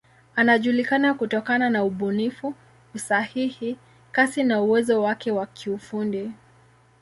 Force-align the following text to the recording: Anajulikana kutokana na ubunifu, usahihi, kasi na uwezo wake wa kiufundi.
Anajulikana 0.35 1.13
kutokana 1.13 1.69
na 1.69 1.83
ubunifu, 1.83 2.53
usahihi, 2.95 3.77
kasi 4.11 4.43
na 4.43 4.61
uwezo 4.61 5.01
wake 5.03 5.31
wa 5.31 5.45
kiufundi. 5.45 6.31